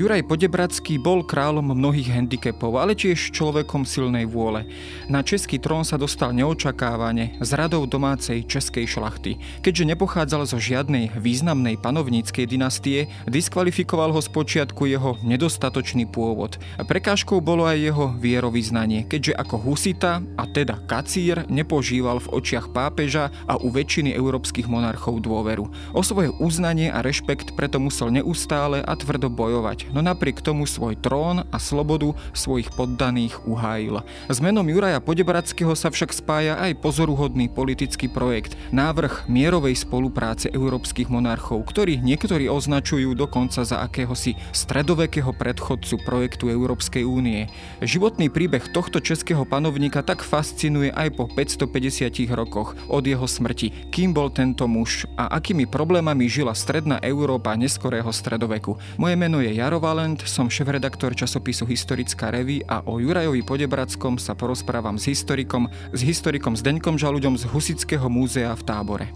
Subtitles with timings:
[0.00, 4.64] Juraj Podebradský bol kráľom mnohých handicapov, ale tiež človekom silnej vôle.
[5.12, 9.36] Na český trón sa dostal neočakávane z radou domácej českej šlachty.
[9.60, 16.56] Keďže nepochádzal zo žiadnej významnej panovníckej dynastie, diskvalifikoval ho z počiatku jeho nedostatočný pôvod.
[16.80, 23.28] Prekážkou bolo aj jeho vierovýznanie, keďže ako husita, a teda kacír, nepožíval v očiach pápeža
[23.44, 25.68] a u väčšiny európskych monarchov dôveru.
[25.92, 30.94] O svoje uznanie a rešpekt preto musel neustále a tvrdo bojovať no napriek tomu svoj
[30.94, 34.06] trón a slobodu svojich poddaných uhájil.
[34.30, 41.10] S menom Juraja Podebradského sa však spája aj pozoruhodný politický projekt, návrh mierovej spolupráce európskych
[41.10, 47.50] monarchov, ktorý niektorí označujú dokonca za akéhosi stredovekého predchodcu projektu Európskej únie.
[47.82, 54.14] Životný príbeh tohto českého panovníka tak fascinuje aj po 550 rokoch od jeho smrti, kým
[54.14, 58.78] bol tento muž a akými problémami žila stredná Európa neskorého stredoveku.
[58.94, 64.36] Moje meno je Jaro Valent, som šéf-redaktor časopisu Historická revy a o Jurajovi Podebradskom sa
[64.36, 69.06] porozprávam s historikom, s historikom Zdeňkom Žaluďom z Husického múzea v Tábore.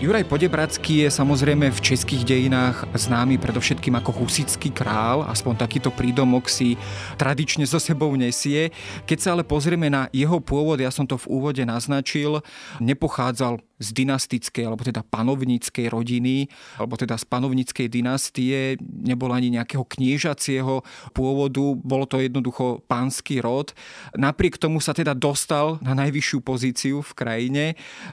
[0.00, 6.48] Juraj Podebradský je samozrejme v českých dejinách známy predovšetkým ako husický král, aspoň takýto prídomok
[6.48, 6.80] si
[7.20, 8.72] tradične so sebou nesie.
[9.04, 12.40] Keď sa ale pozrieme na jeho pôvod, ja som to v úvode naznačil,
[12.80, 19.82] nepochádzal z dynastickej, alebo teda panovníckej rodiny, alebo teda z panovníckej dynastie, nebol ani nejakého
[19.88, 20.84] kniežacieho
[21.16, 23.72] pôvodu, bolo to jednoducho pánsky rod.
[24.12, 27.64] Napriek tomu sa teda dostal na najvyššiu pozíciu v krajine,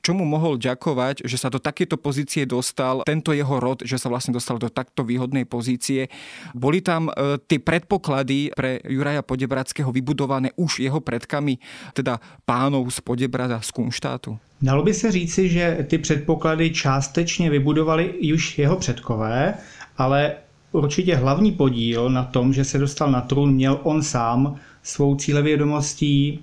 [0.01, 4.31] čomu mohol ďakovať, že sa do takéto pozície dostal tento jeho rod, že sa vlastne
[4.31, 6.07] dostal do takto výhodnej pozície.
[6.56, 11.59] Boli tam e, tie predpoklady pre Juraja Podebradského vybudované už jeho predkami,
[11.91, 14.39] teda pánov z Podebrada z Kunštátu?
[14.62, 19.53] Dalo by se říci, že ty předpoklady částečně vybudovali už jeho předkové,
[19.97, 20.34] ale
[20.72, 26.40] určitě hlavní podíl na tom, že se dostal na trůn, měl on sám svou cílevědomostí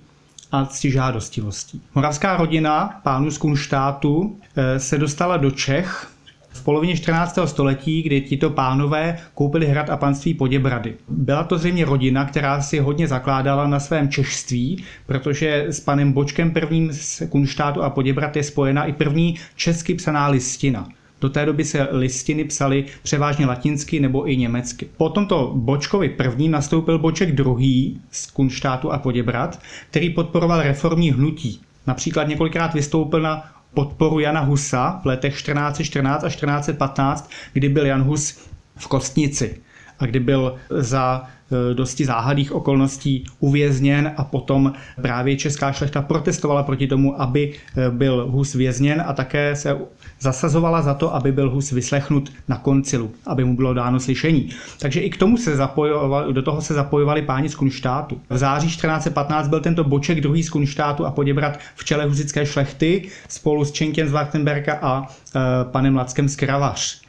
[0.52, 1.82] a ctižádostivostí.
[1.94, 6.13] Moravská rodina pánů z Kunštátu eh, se dostala do Čech
[6.54, 7.38] v polovině 14.
[7.44, 10.94] století, kdy tito pánové koupili hrad a panství Poděbrady.
[11.08, 16.50] Byla to zřejmě rodina, která si hodně zakládala na svém češství, protože s panem Bočkem
[16.50, 20.88] prvním z Kunštátu a Poděbrad je spojena i první česky psaná listina.
[21.20, 24.88] Do té doby se listiny psaly převážně latinsky nebo i německy.
[24.96, 29.60] Po tomto Bočkovi první nastoupil Boček druhý z Kunštátu a Poděbrad,
[29.90, 31.60] který podporoval reformní hnutí.
[31.86, 38.02] Například několikrát vystoupil na podporu Jana Husa v letech 1414 a 1415, kdy byl Jan
[38.02, 38.38] Hus
[38.76, 39.62] v Kostnici
[39.98, 41.22] a kdy byl za
[41.70, 44.72] e, dosti záhadých okolností uvězněn a potom
[45.02, 49.78] právě česká šlechta protestovala proti tomu, aby e, byl Hus vězněn a také se
[50.20, 54.50] zasazovala za to, aby byl Hus vyslechnut na koncilu, aby mu bylo dáno slyšení.
[54.78, 58.20] Takže i k tomu se zapojovali, do toho se zapojovali páni z Kunštátu.
[58.30, 63.08] V září 1415 byl tento Boček druhý z Kunštátu a Poděbrat v čele husické šlechty
[63.28, 67.04] spolu s Čenkem z Wartenberga a e, panem Lackem z Kravař.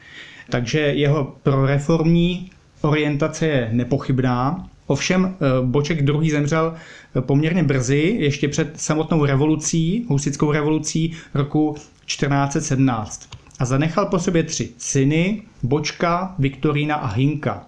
[0.50, 4.68] Takže jeho proreformní orientace je nepochybná.
[4.86, 6.74] Ovšem e, Boček druhý zemřel
[7.20, 11.74] poměrně brzy, ještě před samotnou revolucí, husickou revolucí roku
[12.06, 13.28] 1417
[13.58, 17.66] a zanechal po sobě tři syny, Bočka, Viktorína a Hinka.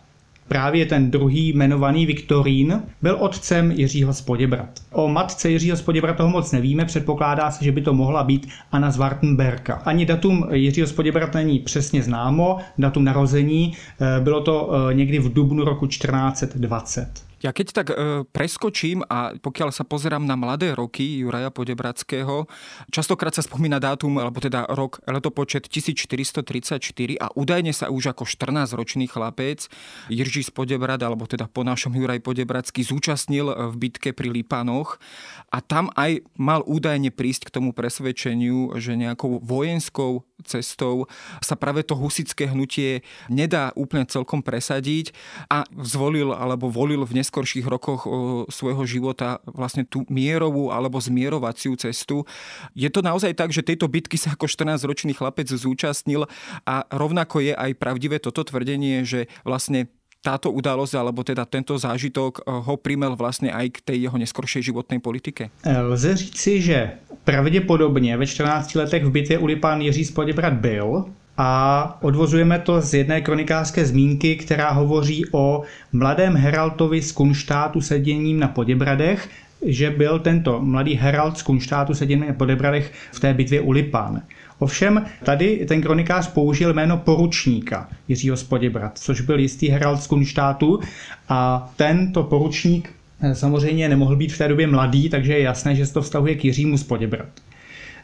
[0.49, 4.69] Právě ten druhý jmenovaný Viktorín byl otcem Jiřího z Poděbrat.
[4.93, 8.49] O matce Jiřího z Poděbrat toho moc nevíme, předpokládá se, že by to mohla být
[8.73, 9.75] Anna z Wartenberka.
[9.75, 15.19] Ani datum Jiřího z Poděbrat není přesně známo, datum narození, eh, bylo to eh, někdy
[15.19, 17.28] v dubnu roku 1420.
[17.39, 22.51] Ja keď tak e, preskočím a pokiaľ sa pozerám na mladé roky Juraja Podebradského,
[22.91, 26.83] častokrát sa spomína dátum, alebo teda rok, letopočet 1434
[27.23, 29.71] a údajne sa už ako 14-ročný chlapec
[30.11, 34.99] Jiří z Podebrad, alebo teda po našom Juraj Podebradský zúčastnil v bitke pri Lipanoch.
[35.55, 41.11] A tam aj mal údajne prísť k tomu presvedčeniu, že nejakou vojenskou cestou
[41.43, 45.11] sa práve to husické hnutie nedá úplne celkom presadiť
[45.51, 48.09] a zvolil alebo volil v neskorších rokoch
[48.49, 52.25] svojho života vlastne tú mierovú alebo zmierovaciu cestu.
[52.73, 56.25] Je to naozaj tak, že tejto bitky sa ako 14-ročný chlapec zúčastnil
[56.65, 59.93] a rovnako je aj pravdivé toto tvrdenie, že vlastne
[60.25, 64.99] táto udalosť, alebo teda tento zážitok ho primel vlastne aj k tej jeho neskoršej životnej
[64.99, 65.53] politike?
[65.63, 71.05] Lze říci, že pravděpodobně ve 14 letech v bitvě Lipán Jiří z Poděbrad byl,
[71.39, 75.63] a odvozujeme to z jedné kronikářské zmínky, která hovoří o
[75.93, 79.29] mladém Heraltovi z Kunštátu seděním na Poděbradech,
[79.67, 84.23] že byl tento mladý Herald z Kunštátu seděním na Poděbradech v té bitvě u Lipan.
[84.59, 90.07] Ovšem tady ten kronikář použil jméno poručníka Jiřího z Poděbrad, což byl jistý herald z
[90.07, 90.81] Kunštátu
[91.29, 92.91] a tento poručník
[93.21, 96.35] eh, samozřejmě nemohl být v té době mladý, takže je jasné, že se to vztahuje
[96.35, 97.29] k Jiřímu z Poděbrad.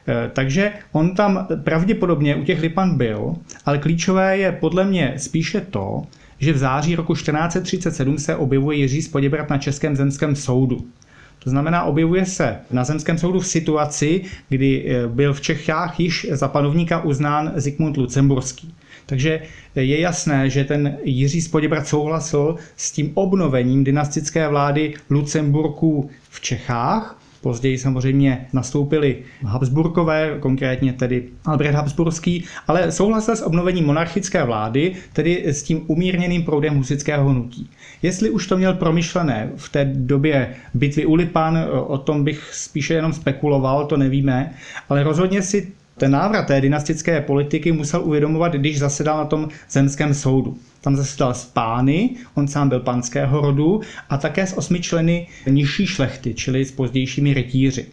[0.09, 3.35] Eh, takže on tam pravděpodobně u těch Lipan byl,
[3.65, 6.03] ale klíčové je podle mě spíše to,
[6.39, 10.87] že v září roku 1437 se objevuje Jiří z Poděbrat na Českém zemském soudu.
[11.39, 16.27] To znamená, objevuje se na zemském soudu v situaci, kdy eh, byl v Čechách již
[16.31, 18.75] za panovníka uznán Zikmund Lucemburský.
[19.07, 19.43] Takže
[19.75, 26.41] je jasné, že ten Jiří z Poděbrat souhlasil s tím obnovením dynastické vlády Lucemburků v
[26.41, 34.93] Čechách Později samozřejmě nastoupili Habsburkové, konkrétně tedy Albrecht Habsburský, ale souhlasil s obnovením monarchické vlády,
[35.13, 37.71] tedy s tím umírněným proudem husického hnutí.
[38.03, 42.95] Jestli už to měl promyšlené v té době bitvy u Lipan, o tom bych spíše
[42.95, 44.55] jenom spekuloval, to nevíme,
[44.89, 50.15] ale rozhodně si ten návrat té dynastické politiky musel uvědomovat, když zasedal na tom zemském
[50.15, 50.57] soudu.
[50.81, 53.81] Tam zasedal z pány, on sám byl panského rodu,
[54.11, 57.87] a také s osmi členy nižší šlechty, čili s pozdějšími rytíři.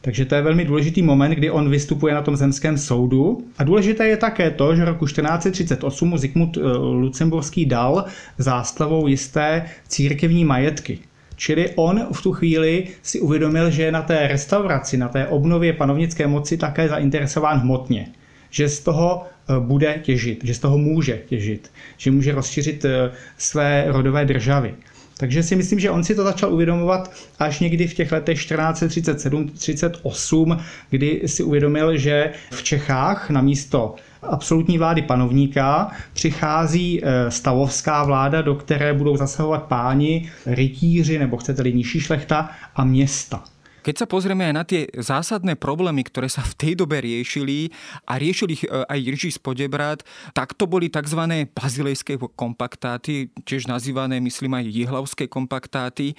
[0.00, 3.44] Takže to je velmi důležitý moment, kdy on vystupuje na tom zemském soudu.
[3.58, 8.04] A důležité je také to, že roku 1438 mu Zikmund eh, Lucemburský dal
[8.38, 10.98] zástavou jisté církevní majetky.
[11.36, 15.72] Čili on v tu chvíli si uvědomil, že je na té restauraci, na té obnově
[15.72, 18.06] panovnické moci také zainteresován hmotně.
[18.50, 23.10] Že z toho eh, bude těžit, že z toho může těžit, že může rozšířit eh,
[23.38, 24.74] své rodové državy.
[25.16, 30.60] Takže si myslím, že on si to začal uvědomovat až někdy v těch letech 1437-38,
[30.90, 33.94] kdy si uvědomil, že v Čechách na místo
[34.28, 41.72] absolutní vlády panovníka přichází eh, stavovská vláda, do které budou zasahovat páni, rytíři nebo chcete-li
[41.72, 43.42] nižší šlechta a města.
[43.84, 47.68] Keď sa pozrieme aj na tie zásadné problémy, ktoré sa v tej dobe riešili
[48.08, 50.00] a riešili ich e, aj Jiří z Podebrat,
[50.32, 51.20] tak to boli tzv.
[51.52, 56.16] bazilejské kompaktáty, tiež nazývané, myslím, aj jihlavské kompaktáty.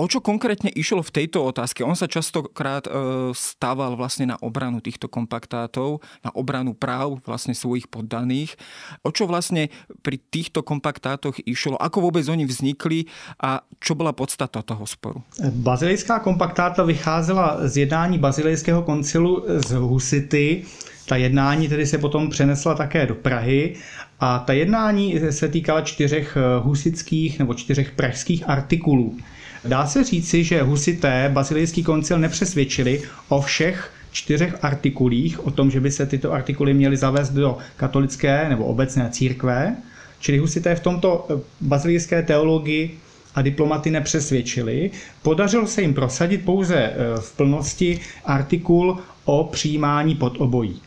[0.00, 1.84] O čo konkrétne išlo v tejto otázke?
[1.84, 7.92] On sa častokrát e, stával vlastne na obranu týchto kompaktátov, na obranu práv vlastne svojich
[7.92, 8.56] poddaných.
[9.04, 9.68] O čo vlastne
[10.00, 11.76] pri týchto kompaktátoch išlo?
[11.76, 13.04] Ako vôbec oni vznikli
[13.36, 15.20] a čo bola podstata toho sporu?
[15.36, 20.62] Bazilejská kompaktáta vycházela z jednání bazilejského koncilu z Husity.
[21.06, 23.74] Ta jednání tedy se potom přenesla také do Prahy
[24.20, 29.16] a ta jednání se týkala čtyřech husických nebo čtyřech pražských artikulů.
[29.64, 35.80] Dá se říci, že husité bazilejský koncil nepřesvědčili o všech čtyřech artikulích, o tom, že
[35.80, 39.76] by se tyto artikuly měly zavést do katolické nebo obecné církve.
[40.20, 41.28] Čili husité v tomto
[41.60, 42.98] bazilejské teologii
[43.34, 44.90] a diplomaty nepřesvědčili.
[45.22, 50.80] Podařilo se jim prosadit pouze e, v plnosti artikul o přijímání pod obojí.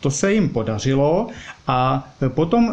[0.00, 1.28] To se jim podařilo
[1.68, 2.72] a potom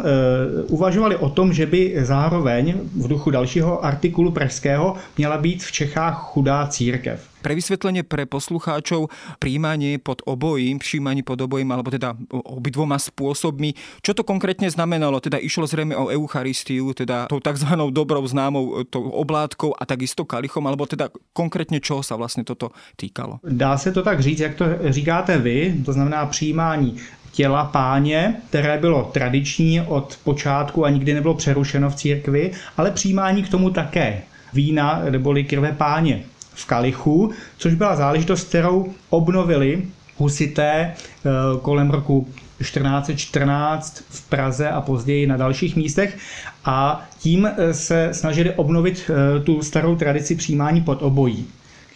[0.72, 6.32] uvažovali o tom, že by zároveň v duchu dalšího artikulu pražského měla být v Čechách
[6.32, 7.20] chudá církev.
[7.46, 9.06] Pre vysvetlenie pre poslucháčov,
[9.38, 13.70] príjmanie pod obojím, přijímanie pod obojím, alebo teda obidvoma spôsobmi,
[14.02, 15.22] čo to konkrétne znamenalo?
[15.22, 17.70] Teda išlo zrejme o Eucharistiu, teda tou tzv.
[17.94, 23.38] dobrou známou tou oblátkou a takisto kalichom, alebo teda konkrétně čoho sa vlastne toto týkalo?
[23.46, 26.98] Dá se to tak říct, jak to říkáte vy, to znamená přijímání
[27.36, 33.42] těla páně, které bylo tradiční od počátku a nikdy nebylo přerušeno v církvi, ale přijímání
[33.42, 34.20] k tomu také
[34.52, 36.22] vína neboli krve páně
[36.54, 39.82] v kalichu, což byla záležitost, kterou obnovili
[40.16, 41.30] husité eh,
[41.62, 42.28] kolem roku
[42.58, 46.18] 1414 v Praze a později na dalších místech.
[46.64, 51.46] A tím eh, se snažili obnovit eh, tu starou tradici přijímání pod obojí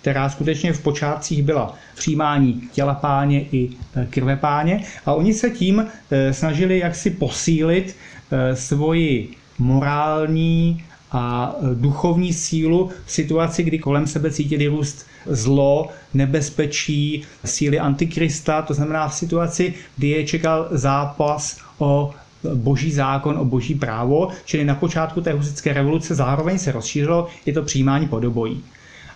[0.00, 5.50] která skutečně v počátcích byla přijímání těla páně i e, krve páně a oni se
[5.50, 7.96] tím e, snažili jaksi posílit
[8.30, 9.28] e, svoji
[9.58, 18.62] morální a duchovní sílu v situaci, kdy kolem sebe cítili růst zlo, nebezpečí, síly antikrista,
[18.62, 22.14] to znamená v situaci, kdy je čekal zápas o
[22.54, 27.52] boží zákon, o boží právo, čili na počátku té husické revoluce zároveň se rozšířilo i
[27.52, 28.64] to přijímání podobojí.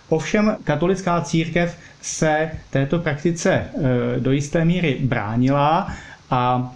[0.09, 3.69] Ovšem katolická církev se této praktice e,
[4.19, 5.93] do jisté míry bránila
[6.29, 6.71] a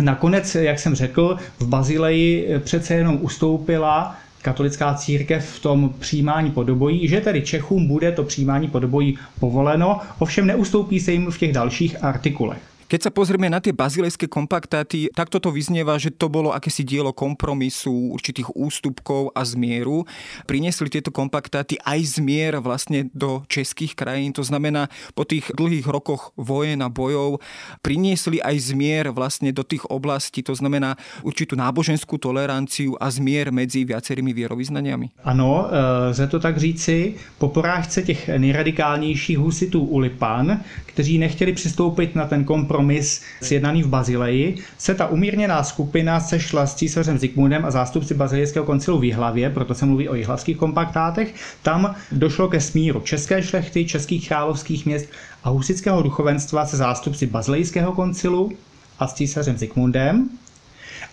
[0.00, 7.08] nakonec, jak jsem řekl, v Bazileji přece jenom ustoupila katolická církev v tom přijímání podobojí,
[7.08, 12.04] že tedy Čechům bude to přijímání podobojí povoleno, ovšem neustoupí se jim v těch dalších
[12.04, 12.75] artikulech.
[12.86, 17.10] Keď sa pozrieme na tie bazilejské kompaktáty, tak toto vyznieva, že to bolo akési dielo
[17.10, 20.06] kompromisu, určitých ústupkov a zmieru.
[20.46, 24.30] Priniesli tieto kompaktáty aj zmier vlastne do českých krajín.
[24.38, 24.86] To znamená,
[25.18, 27.42] po tých dlhých rokoch vojen a bojov
[27.82, 30.46] priniesli aj zmier vlastne do tých oblastí.
[30.46, 30.94] To znamená
[31.26, 35.26] určitú náboženskú toleranciu a zmier medzi viacerými vierovýznaniami.
[35.26, 35.66] Ano,
[36.14, 37.18] lze to tak říci.
[37.42, 43.82] Po porážce těch nejradikálnějších husitů u Lipan, kteří nechtěli přistoupit na ten kompromis kompromis sjednaný
[43.82, 49.04] v Bazileji, se ta umírněná skupina sešla s císařem Zikmundem a zástupci bazilejského koncilu v
[49.04, 51.34] Jihlavě, proto se mluví o jihlavských kompaktátech.
[51.62, 55.08] Tam došlo ke smíru české šlechty, českých královských měst
[55.44, 58.52] a husického duchovenstva se zástupci bazilejského koncilu
[58.98, 60.28] a s císařem Zikmundem.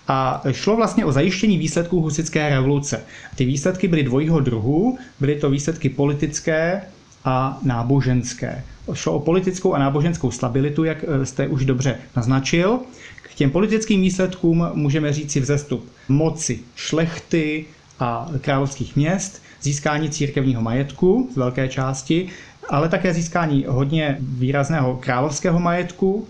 [0.07, 3.03] A šlo vlastně o zajištění výsledků husické revoluce.
[3.35, 6.81] Ty výsledky byly dvojího druhu, byly to výsledky politické
[7.25, 8.63] a náboženské.
[8.93, 12.79] Šlo o politickou a náboženskou stabilitu, jak eh, jste už dobře naznačil.
[13.21, 17.65] K těm politickým výsledkům můžeme říci vzestup moci šlechty
[17.99, 22.29] a královských měst, získání církevního majetku z velké části,
[22.69, 26.27] ale také získání hodně výrazného královského majetku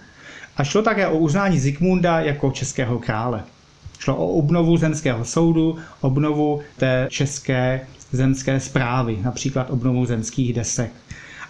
[0.57, 3.43] a šlo také o uznání Zikmunda jako českého krále.
[3.99, 7.81] Šlo o obnovu zemského soudu, obnovu té české
[8.13, 10.91] zemské zprávy, například obnovu zemských desek.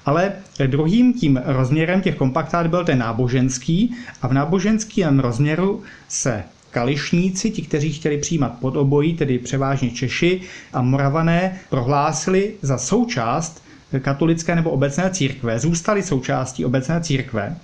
[0.05, 0.31] Ale
[0.67, 7.61] druhým tím rozměrem těch kompaktát byl ten náboženský a v náboženském rozměru se kališníci, ti,
[7.61, 10.41] kteří chtěli přijímat pod obojí, tedy převážně Češi
[10.73, 13.63] a Moravané, prohlásili za součást
[13.99, 17.55] katolické nebo obecné církve, zůstali součástí obecné církve,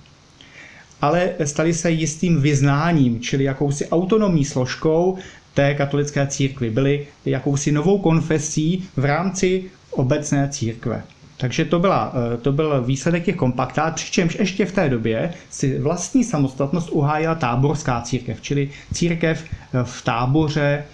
[1.02, 5.18] ale stali se jistým vyznáním, čili jakousi autonomní složkou
[5.54, 6.70] té katolické církvy.
[6.70, 11.02] Byli jakousi novou konfesí v rámci obecné církve.
[11.36, 15.78] Takže to, byla, eh, to byl výsledek těch kompaktát, přičemž ještě v té době si
[15.78, 20.84] vlastní samostatnost uhájila táborská církev, čili církev eh, v táboře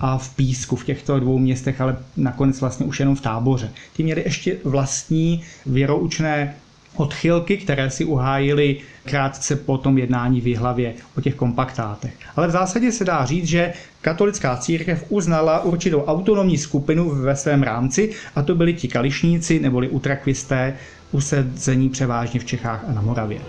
[0.00, 3.70] a v Písku, v těchto dvou městech, ale nakonec vlastně už jenom v táboře.
[3.96, 6.54] Ty měli ještě vlastní věroučné
[6.96, 12.14] odchylky, které si uhájili krátce po tom jednání v hlavě o těch kompaktátech.
[12.36, 17.62] Ale v zásadě se dá říct, že katolická církev uznala určitou autonomní skupinu ve svém
[17.62, 20.76] rámci a to byli ti kališníci neboli utrakvisté
[21.12, 23.40] usedzení převážně v Čechách a na Moravě.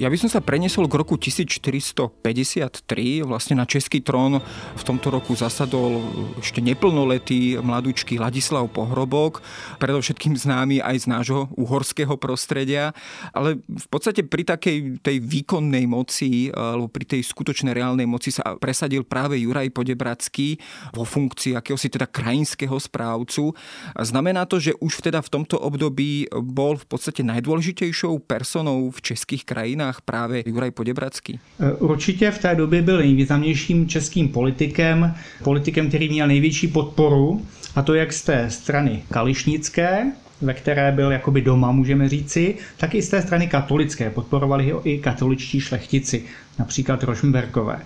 [0.00, 2.24] Ja by som sa preniesol k roku 1453,
[3.20, 4.40] vlastne na český trón
[4.72, 6.00] v tomto roku zasadol
[6.40, 9.44] ešte neplnoletý mladúčky Ladislav Pohrobok,
[9.76, 12.96] predovšetkým známy aj z nášho uhorského prostredia,
[13.36, 18.56] ale v podstate pri takej tej výkonnej moci, alebo pri tej skutočnej reálnej moci sa
[18.56, 20.56] presadil práve Juraj Podebradský
[20.96, 23.52] vo funkcii akéhosi teda krajinského správcu.
[24.00, 29.44] Znamená to, že už teda v tomto období bol v podstate najdôležitejšou personou v českých
[29.44, 31.40] krajinách stranách právě Juraj Podebradský?
[31.60, 37.82] E, určitě v té době byl nejvýznamnějším českým politikem, politikem, který měl největší podporu, a
[37.82, 43.02] to jak z té strany kališnické, ve které byl jakoby doma, můžeme říci, tak i
[43.02, 44.10] z té strany katolické.
[44.10, 46.24] Podporovali ho i katoličtí šlechtici,
[46.58, 47.80] například Rošmberkové.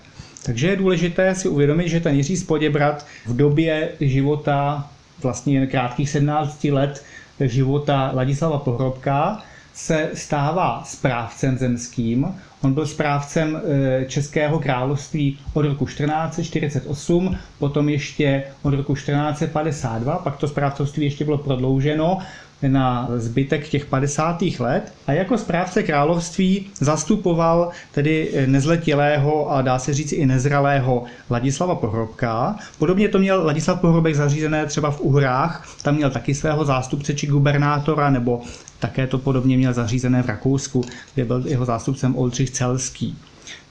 [0.45, 4.89] Takže je důležité si uvědomit, že ten Jiří Spoděbrat v době života
[5.21, 7.03] vlastně jen krátkých 17 let
[7.39, 9.43] života Ladislava Pohrobka
[9.75, 12.35] se stává správcem zemským.
[12.61, 13.61] On byl správcem
[14.01, 21.25] e, Českého království od roku 1448, potom ještě od roku 1452, pak to správcovství ještě
[21.25, 22.19] bylo prodlouženo
[22.67, 24.41] na zbytek těch 50.
[24.59, 31.75] let a jako správce království zastupoval tedy nezletilého a dá se říct i nezralého Ladislava
[31.75, 32.55] Pohrobka.
[32.79, 37.27] Podobně to měl Ladislav Pohrobek zařízené třeba v Uhrách, tam měl taky svého zástupce či
[37.27, 38.41] gubernátora, nebo
[38.79, 40.81] také to podobně měl zařízené v Rakousku,
[41.15, 43.17] kde byl jeho zástupcem Oldřich Celský.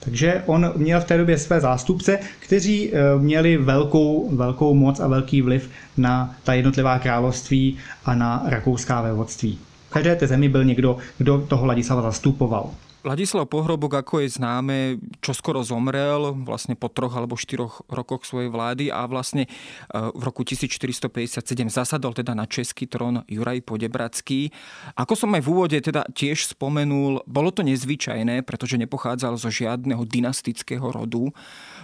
[0.01, 5.09] Takže on měl v té době své zástupce, kteří eh, měli velkou, velkou moc a
[5.09, 9.59] velký vliv na ta jednotlivá království a na rakouská vévodství.
[9.89, 12.71] V každé té zemi byl někdo, kdo toho Ladislava zastupoval.
[13.05, 18.49] Ladislav Pohrobok, ako je známe, čo skoro zomrel vlastne po troch alebo štyroch rokoch svojej
[18.49, 19.49] vlády a vlastne e,
[19.93, 24.49] v roku 1457 zasadol teda na český trón Juraj Podebradský.
[24.97, 30.09] Ako som aj v úvode teda tiež spomenul, bolo to nezvyčajné, pretože nepochádzal zo žiadneho
[30.09, 31.29] dynastického rodu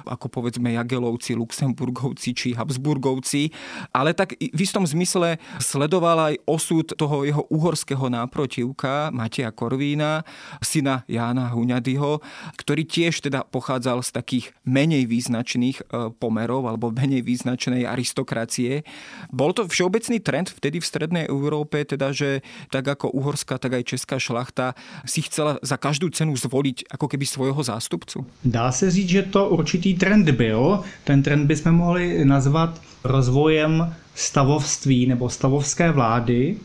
[0.08, 3.52] ako povedzme Jagelovci, Luxemburgovci či Habsburgovci,
[3.92, 10.24] ale tak v istom zmysle sledoval aj osud toho jeho uhorského náprotivka Mateja Korvína,
[10.64, 12.22] syna Jána Huňadyho,
[12.54, 18.86] ktorý tiež teda pochádzal z takých menej význačných e, pomerov alebo menej význačnej aristokracie.
[19.34, 23.90] Bol to všeobecný trend vtedy v strednej Európe, teda že tak ako uhorská, tak aj
[23.90, 28.22] česká šlachta si chcela za každú cenu zvoliť ako keby svojho zástupcu?
[28.44, 30.82] Dá se říct, že to určitý trend byl.
[31.04, 36.56] Ten trend bychom mohli nazvat rozvojem stavovství nebo stavovské vlády,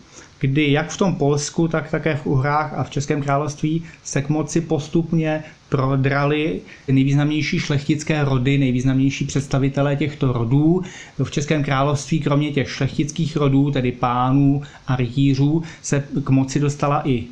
[0.47, 4.29] kdy jak v tom Polsku, tak také v Uhrách a v Českém království se k
[4.29, 10.81] moci postupně prodrali nejvýznamnější šlechtické rody, nejvýznamnější představitelé těchto rodů.
[11.23, 17.07] V Českém království kromě těch šlechtických rodů, tedy pánů a rytířů, se k moci dostala
[17.09, 17.25] i e,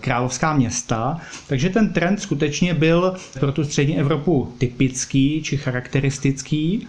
[0.00, 1.18] královská města.
[1.46, 6.86] Takže ten trend skutečně byl pro tu střední Evropu typický či charakteristický.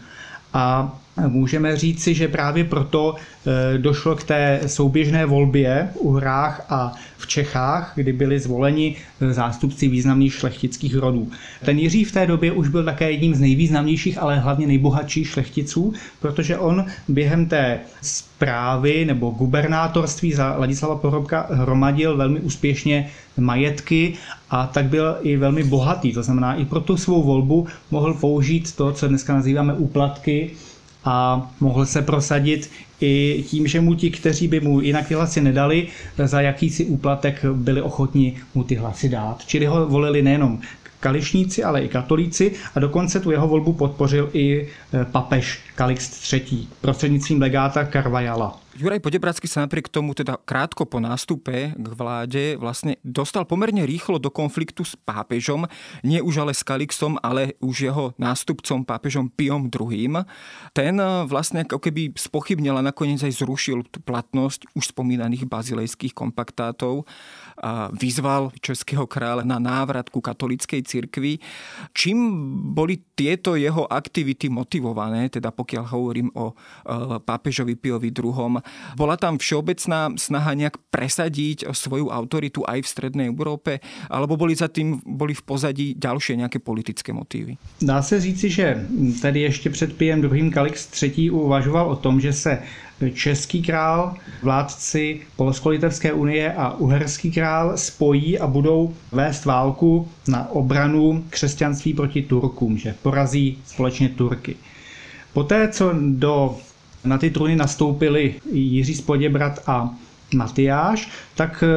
[0.54, 0.98] A
[1.28, 7.28] můžeme říci, že právě proto e, došlo k té souběžné volbě v Uhrách a v
[7.28, 11.32] Čechách, kdy byli zvoleni e, zástupci významných šlechtických rodů.
[11.66, 15.94] Ten Jiří v té době už byl také jedním z nejvýznamnějších, ale hlavně nejbohatších šlechticů,
[16.20, 24.14] protože on během té zprávy nebo gubernátorství za Ladislava Porobka hromadil velmi úspěšně majetky
[24.50, 26.14] a tak byl i velmi bohatý.
[26.14, 30.52] To znamená, i pro tu svou volbu mohl použít to, co dneska nazýváme úplatky,
[31.06, 32.72] a mohl se prosadit
[33.02, 35.88] i tím, že mu ti, kteří by mu jinak ty hlasy nedali,
[36.26, 39.46] za jakýsi úplatek byli ochotni mu ty hlasy dát.
[39.46, 40.60] Čili ho volili nejenom
[41.06, 46.68] kališníci, ale i katolíci a dokonce tu jeho volbu podpořil i e, papež Kalixt III
[46.82, 48.66] prostřednictvím legáta Carvajala.
[48.76, 54.20] Juraj Podebradský sa napriek tomu teda krátko po nástupe k vláde vlastne dostal pomerne rýchlo
[54.20, 55.64] do konfliktu s pápežom,
[56.04, 60.28] nie už ale s Kalixom, ale už jeho nástupcom pápežom Piom II.
[60.76, 67.08] Ten vlastne ako keby spochybnil a nakoniec aj zrušil tú platnosť už spomínaných bazilejských kompaktátov
[67.96, 71.40] vyzval českého kráľa na návrat ku katolíckej cirkvi.
[71.96, 72.18] Čím
[72.76, 76.52] boli tieto jeho aktivity motivované, teda pokiaľ hovorím o
[77.24, 78.60] pápežovi Piovi II.
[79.00, 83.80] Bola tam všeobecná snaha nejak presadiť svoju autoritu aj v Strednej Európe,
[84.12, 87.56] alebo boli za tým boli v pozadí ďalšie nejaké politické motívy?
[87.82, 88.88] Dá se říci, že
[89.22, 90.52] tady ještě před Piem II.
[90.52, 91.32] Kalix III.
[91.32, 92.62] uvažoval o tom, že se
[93.14, 101.24] český král, vládci Polsko-Litevské unie a uherský král spojí a budou vést válku na obranu
[101.30, 104.56] křesťanství proti Turkům, že porazí společně Turky.
[105.34, 106.58] Poté, co do
[107.06, 109.90] na ty trůny nastoupili Jiří Spoděbrat a
[110.36, 111.68] Matyáš, tak e,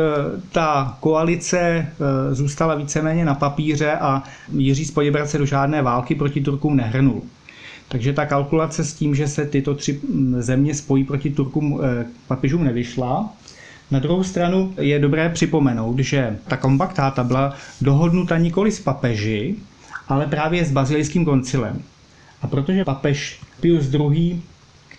[0.53, 1.87] ta koalice e,
[2.35, 7.23] zůstala víceméně na papíře a Jiří Spoděbrat se do žádné války proti Turkům nehrnul.
[7.89, 10.01] Takže ta kalkulace s tím, že se tyto tři
[10.39, 13.35] země spojí proti Turkům e, papižům nevyšla.
[13.91, 19.57] Na druhou stranu je dobré připomenout, že ta kompaktáta byla dohodnuta nikoli s papeži,
[20.09, 21.83] ale právě s bazilejským koncilem.
[22.43, 24.43] A protože papež Pius II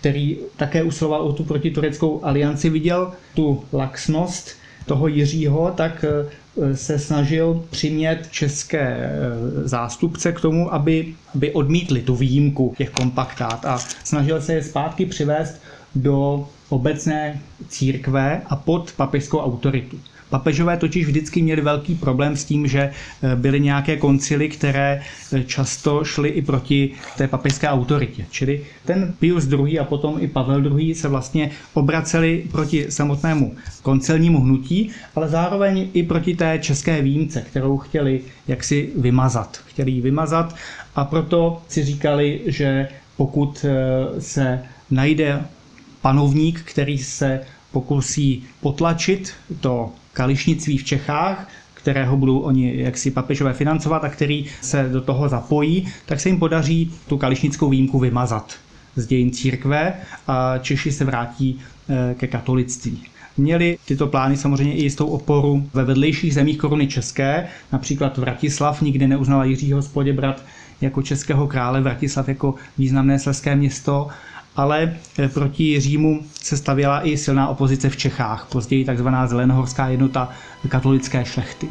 [0.00, 4.50] který také usiloval o tu protitureckou alianci, viděl tu laxnost
[4.86, 6.30] toho Jiřího, tak eh,
[6.74, 13.64] se snažil přimět české eh, zástupce k tomu, aby, aby odmítli tu výjimku těch kompaktát
[13.64, 15.60] a snažil se je zpátky přivést
[15.94, 20.00] do obecné církve a pod papežskou autoritu.
[20.30, 22.80] Papežové totiž vždycky měli velký problém s tím, že
[23.22, 25.00] eh, byly nějaké koncily, které
[25.32, 28.26] eh, často šly i proti té papežské autoritě.
[28.30, 29.78] Čili ten Pius II.
[29.78, 30.94] a potom i Pavel II.
[30.94, 37.78] se vlastně obraceli proti samotnému koncilnímu hnutí, ale zároveň i proti té české výjimce, kterou
[37.78, 39.60] chtěli jaksi vymazat.
[39.66, 40.56] Chtěli ji vymazat
[40.94, 45.42] a proto si říkali, že pokud eh, se najde
[46.02, 47.40] panovník, který se
[47.72, 49.90] pokusí potlačit to
[50.20, 55.88] kališnictví v Čechách, kterého budou oni jaksi papežové financovat a který se do toho zapojí,
[56.06, 58.54] tak se jim podaří tu kališnickou výjimku vymazat
[58.96, 59.92] z dějin církve
[60.28, 63.02] a Češi se vrátí eh, ke katolictví.
[63.36, 69.08] Měli tyto plány samozřejmě i jistou oporu ve vedlejších zemích koruny české, například Vratislav nikdy
[69.08, 70.44] neuznala Jiřího Spoděbrat
[70.80, 74.08] jako českého krále, Vratislav jako významné sleské město
[74.56, 80.28] ale eh, proti Římu se stavěla i silná opozice v Čechách, později takzvaná zelenohorská jednota
[80.68, 81.68] katolické šlechty.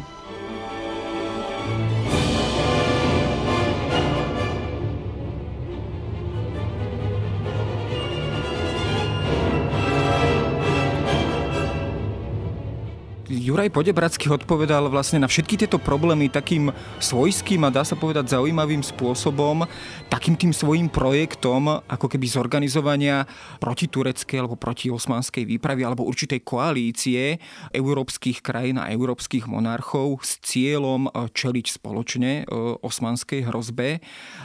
[13.50, 16.70] Juraj Podebradský odpovedal vlastne na všetky tieto problémy takým
[17.02, 19.66] svojským a dá sa povedať zaujímavým spôsobom,
[20.06, 23.26] takým tým svojim projektom, ako keby zorganizovania
[23.58, 27.42] proti tureckej alebo proti osmanskej výpravy alebo určitej koalície
[27.74, 32.54] európskych krajín a európskych monarchov s cieľom e, čeliť spoločne e,
[32.86, 33.98] osmanskej hrozbe,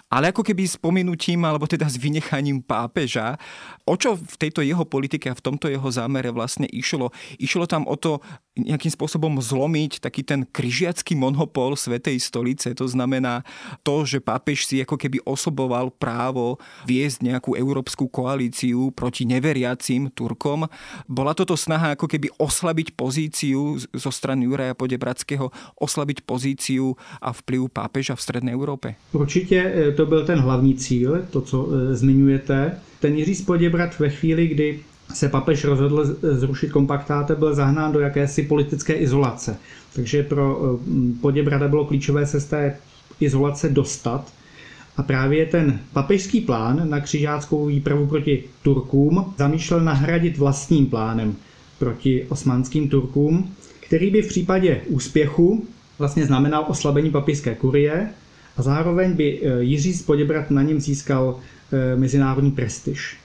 [0.09, 3.37] ale ako keby s pominutím alebo teda s vynechaním pápeža.
[3.85, 7.13] O čo v tejto jeho politike a v tomto jeho zámere vlastne išlo?
[7.37, 8.17] Išlo tam o to
[8.55, 12.71] nejakým spôsobom zlomiť taký ten kryžiacký monopol Svetej stolice.
[12.79, 13.43] To znamená
[13.83, 16.55] to, že pápež si ako keby osoboval právo
[16.87, 20.71] viesť nejakú európsku koalíciu proti neveriacim Turkom.
[21.05, 27.67] Bola toto snaha ako keby oslabiť pozíciu zo strany Juraja Podebradského, oslabiť pozíciu a vplyv
[27.67, 28.95] pápeža v Strednej Európe?
[29.11, 32.79] Určitě e, to byl ten hlavní cíl, to, co e, zmiňujete.
[32.99, 34.79] Ten Jiří Poděbrat ve chvíli, kdy
[35.15, 39.57] se papež rozhodl zrušit kompaktáte, byl zahnán do jakési politické izolace.
[39.93, 42.75] Takže pro eh, Poděbrada bylo klíčové se z té
[43.19, 44.33] izolace dostat.
[44.97, 51.35] A právě ten papežský plán na křižáckou výpravu proti Turkům zamýšlel nahradit vlastním plánem
[51.79, 55.65] proti osmanským Turkům, který by v případě úspěchu
[55.99, 58.09] vlastně znamenal oslabení papižské kurie
[58.57, 60.05] a zároveň by eh, Jiří z
[60.49, 61.39] na něm získal
[61.71, 63.17] eh, mezinárodní prestiž.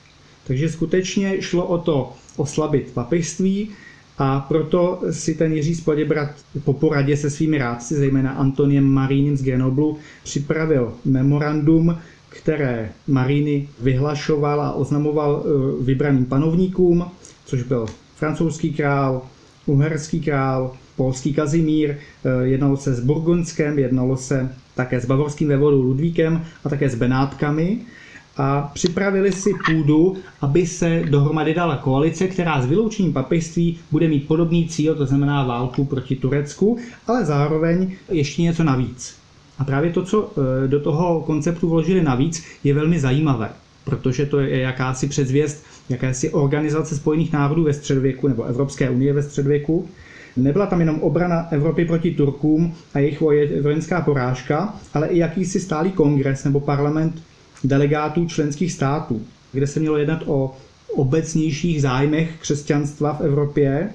[0.46, 3.70] Takže skutečně šlo o to oslabit papežství
[4.18, 6.30] a proto si ten Jiří Spoděbrat
[6.64, 11.98] po poradě se svými rádci, zejména Antoniem Marínem z Grenoblu, připravil memorandum,
[12.28, 17.04] které Maríny vyhlašoval a oznamoval eh, vybraným panovníkům,
[17.44, 19.22] což byl francouzský král,
[19.66, 21.98] uherský král, polský Kazimír, eh,
[22.42, 27.78] jednalo se s Burgundskem, jednalo se také s bavorským vévodou Ludvíkem a také s Benátkami
[28.36, 34.28] a připravili si půdu, aby se dohromady dala koalice, která s vyloučením papežství bude mít
[34.28, 39.14] podobný cíl, to znamená válku proti Turecku, ale zároveň ještě něco navíc.
[39.58, 40.30] A právě to, co
[40.64, 43.48] e, do toho konceptu vložili navíc, je velmi zajímavé,
[43.84, 49.22] protože to je jakási předzvěst jakési organizace Spojených národů ve středověku nebo Evropské unie ve
[49.22, 49.88] středověku.
[50.36, 53.20] Nebyla tam jenom obrana Evropy proti Turkům a jejich
[53.62, 57.22] vojenská porážka, ale i jakýsi stálý kongres nebo parlament
[57.64, 60.56] delegátů členských států, kde se mělo jednat o
[60.94, 63.90] obecnějších zájmech křesťanstva v Evropě.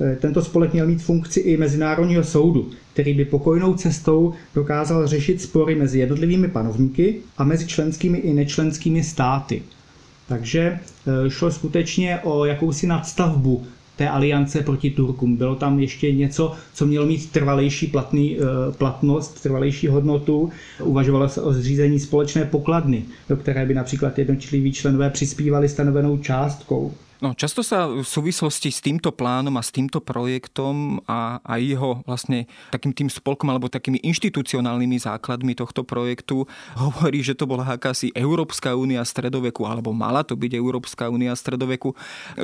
[0.00, 5.42] E, tento spolek měl mít funkci i Mezinárodního soudu, který by pokojnou cestou dokázal řešit
[5.42, 9.62] spory mezi jednotlivými panovníky a mezi členskými i nečlenskými státy.
[10.28, 10.78] Takže e,
[11.30, 13.66] šlo skutečně o jakousi nadstavbu
[14.00, 15.36] té aliance proti Turkům.
[15.36, 20.50] Bylo tam ještě něco, co mělo mít trvalejší platný, eh, platnost, trvalejší hodnotu.
[20.82, 26.92] Uvažovalo se o zřízení společné pokladny, do které by například jednotliví členové přispívali stanovenou částkou.
[27.20, 32.00] No, často sa v súvislosti s týmto plánom a s týmto projektom a, a jeho
[32.08, 36.48] vlastne takým tým spolkom alebo takými inštitucionálnymi základmi tohto projektu
[36.80, 41.92] hovorí, že to bola akási Európska únia stredoveku alebo mala to byť Európska únia stredoveku.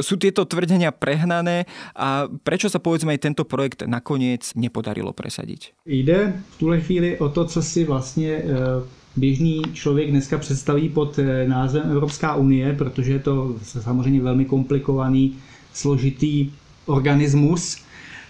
[0.05, 1.65] Sú tieto tvrdenia prehnané
[1.97, 5.73] a prečo sa povedzme aj tento projekt nakoniec nepodarilo presadiť?
[5.89, 11.19] Jde v tuhle chvíli o to, co si vlastně e, běžný člověk dneska představí pod
[11.19, 15.37] eh, názvem Evropská unie, protože je to samozřejmě velmi komplikovaný,
[15.73, 16.51] složitý
[16.87, 17.77] organismus.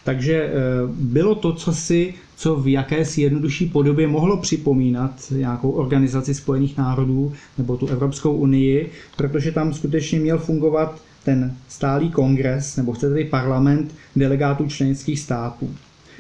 [0.05, 0.53] Takže eh,
[0.89, 7.33] bylo to, co si, co v jakési jednodušší podobě mohlo připomínat nějakou organizaci Spojených národů
[7.59, 13.95] nebo tu Evropskou unii, protože tam skutečně měl fungovat ten stálý kongres, nebo chcete parlament
[14.17, 15.75] delegátů členských států.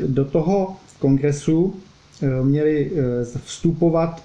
[0.08, 1.74] Do toho kongresu
[2.22, 2.90] eh, měli
[3.44, 4.22] vstupovat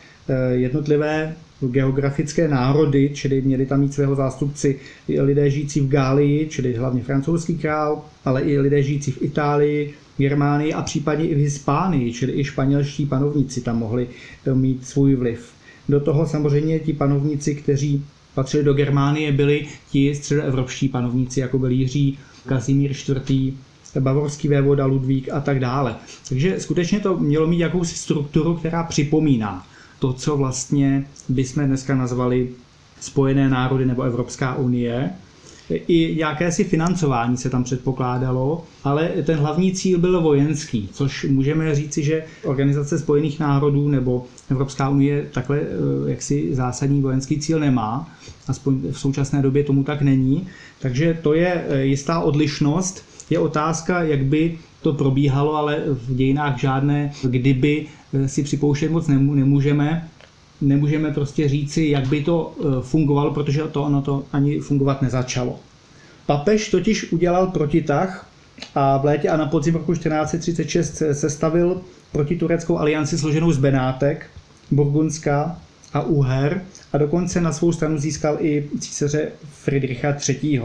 [0.52, 7.04] jednotlivé geografické národy, čili měli tam mít svého zástupci lidé žijící v Gálii, čili hlavně
[7.04, 12.40] francouzský král, ale i lidé žijící v Itálii, Germánii a případně i v Hispánii, čili
[12.40, 14.08] i španělští panovníci tam mohli
[14.46, 15.52] eh, mít svůj vliv.
[15.90, 21.72] Do toho samozřejmě ti panovníci, kteří patřili do Germánie, byli ti středoevropští panovníci, jako byl
[21.72, 23.54] Jiří, Kazimír IV.,
[24.00, 25.96] bavorský vévoda Ludvík a tak dále.
[26.30, 29.66] Takže skutečně to mělo mít jakousi strukturu, která připomíná
[30.02, 32.50] to, co vlastně bychom dneska nazvali
[33.00, 35.10] Spojené národy nebo Evropská unie.
[35.70, 42.04] I jakési financování se tam předpokládalo, ale ten hlavní cíl byl vojenský, což můžeme říci,
[42.04, 48.10] že Organizace spojených národů nebo Evropská unie takhle eh, jaksi zásadní vojenský cíl nemá,
[48.48, 50.48] aspoň v současné době tomu tak není.
[50.80, 53.06] Takže to je eh, jistá odlišnost.
[53.30, 59.08] Je otázka, jak by to probíhalo, ale v dějinách žádné kdyby eh, si připouštět moc
[59.08, 60.10] nemůžeme.
[60.62, 65.60] Nemůžeme prostě říci, jak by to eh, fungovalo, protože to ono to ani fungovat nezačalo.
[66.26, 68.28] Papež totiž udělal protitah
[68.76, 74.30] a v létě a na podzim roku 1436 sestavil protitureckou alianci složenou z Benátek,
[74.72, 75.60] Burgundska
[75.94, 76.62] a Uher
[76.94, 80.62] a dokonce na svou stranu získal i císaře Friedricha III.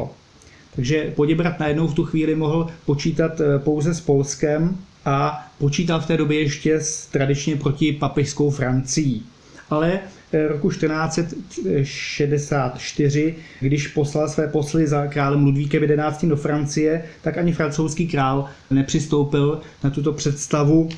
[0.77, 6.07] Takže Poděbrat najednou v tu chvíli mohl počítat eh, pouze s Polskem a počítal v
[6.07, 9.23] té době ještě s tradičně proti papežskou Francií.
[9.71, 10.01] Ale
[10.33, 16.27] eh, roku 1464, když poslal své posly za králem Ludvíkem XI.
[16.27, 20.89] do Francie, tak ani francouzský král nepřistoupil na tuto představu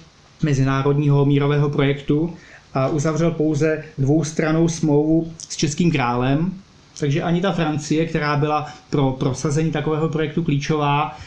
[0.42, 2.32] mezinárodního mírového projektu
[2.74, 6.52] a uzavřel pouze dvoustranou smlouvu s českým králem,
[6.98, 11.18] takže ani ta Francie, která byla pro prosazení takového projektu klíčová,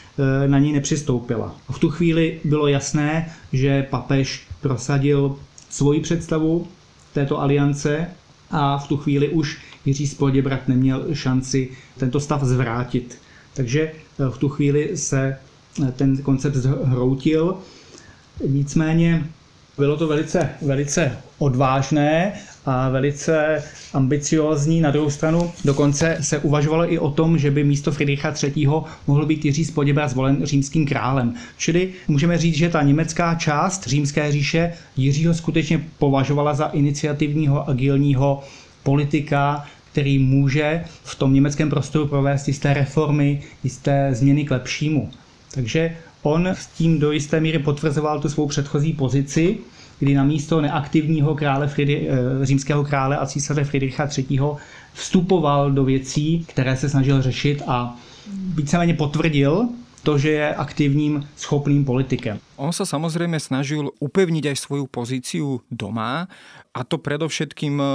[0.43, 1.55] e, na ní nepřistoupila.
[1.71, 5.35] V tu chvíli bylo jasné, že papež prosadil
[5.69, 6.67] svoji představu
[7.13, 8.07] této aliance
[8.51, 13.17] a v tu chvíli už Jiří Spoděbrat neměl šanci tento stav zvrátit.
[13.53, 13.93] Takže e,
[14.29, 15.37] v tu chvíli se
[15.87, 17.57] e, ten koncept zhroutil.
[18.47, 19.27] Nicméně
[19.77, 22.33] bylo to velice, velice odvážné
[22.65, 24.81] a velice ambiciózní.
[24.81, 28.67] Na druhou stranu dokonce se uvažovalo i o tom, že by místo Friedricha III.
[29.07, 29.73] mohl být Jiří z
[30.07, 31.33] zvolen římským králem.
[31.57, 38.43] Čili můžeme říct, že ta německá část římské říše Jiřího skutečně považovala za iniciativního, agilního
[38.83, 45.09] politika, který může v tom německém prostoru provést jisté reformy, jisté změny k lepšímu.
[45.53, 49.57] Takže on s tím do jisté míry potvrzoval tu svou předchozí pozici,
[50.01, 54.39] kdy na místo neaktivního krále Friedrich, eh, římského krále a císaře Friedricha III.
[54.93, 57.95] vstupoval do věcí, které se snažil řešit a
[58.55, 59.69] víceméně potvrdil
[60.01, 62.41] to, že je aktivním, schopným politikem.
[62.61, 66.29] On sa samozrejme snažil upevniť aj svoju pozíciu doma
[66.71, 67.85] a to predovšetkým e,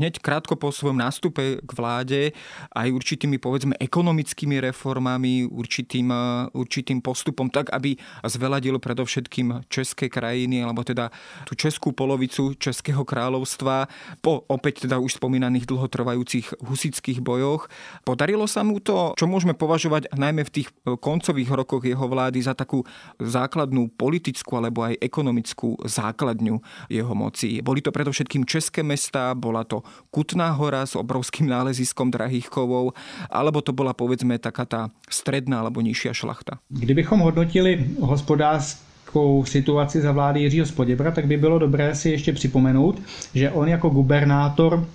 [0.00, 2.32] hneď krátko po svojom nástupe k vláde
[2.72, 10.64] aj určitými povedzme ekonomickými reformami, určitým, e, určitým postupom tak, aby zveladil predovšetkým české krajiny
[10.64, 11.12] alebo teda
[11.44, 13.86] tú českú polovicu Českého kráľovstva
[14.24, 17.68] po opäť teda už spomínaných dlhotrvajúcich husických bojoch.
[18.02, 22.54] Podarilo sa mu to, čo môžeme považovať najmä v tých koncových rokoch jeho vlády za
[22.54, 22.82] takú
[23.20, 26.58] základnú politickú alebo aj ekonomickú základňu
[26.90, 27.60] jeho moci.
[27.62, 32.96] Boli to predovšetkým české mesta, bola to Kutná hora s obrovským náleziskom drahých kovov,
[33.30, 34.80] alebo to bola povedzme taká tá
[35.10, 36.58] stredná alebo nižšia šlachta.
[36.68, 43.02] Kdybychom hodnotili hospodářskou situaci za vlády Jiřího Spoděbra, tak by bylo dobré si ještě připomenout,
[43.34, 44.86] že on jako gubernátor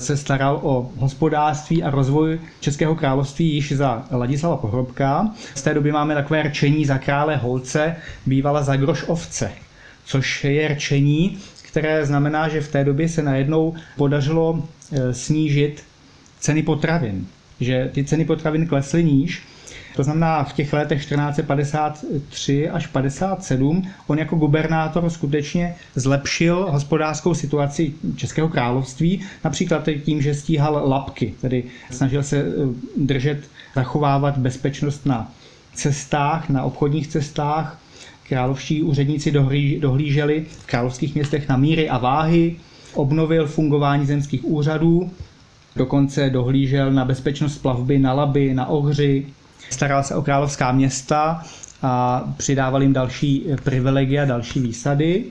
[0.00, 5.30] se staral o hospodářství a rozvoj Českého království již za Ladislava Pohrobka.
[5.54, 9.50] Z té doby máme takové rčení za krále Holce, bývala za groš ovce,
[10.04, 15.84] což je rčení, které znamená, že v té době se najednou podařilo e, snížit
[16.40, 17.26] ceny potravin.
[17.60, 19.42] Že ty ceny potravin klesly níž
[20.00, 27.92] to znamená, v těch letech 1453 až 57 on jako gubernátor skutečně zlepšil hospodářskou situaci
[28.16, 32.44] Českého království, například tím, že stíhal lapky, tedy snažil se eh,
[32.96, 33.38] držet,
[33.74, 35.32] zachovávat bezpečnost na
[35.74, 37.80] cestách, na obchodních cestách.
[38.28, 39.32] Královští úředníci
[39.80, 42.56] dohlíželi v královských městech na míry a váhy,
[42.94, 45.10] obnovil fungování zemských úřadů,
[45.76, 49.26] dokonce dohlížel na bezpečnost plavby na Laby, na Ohři,
[49.70, 51.42] staral se o královská města
[51.82, 55.24] a přidával jim další privilegia, další výsady.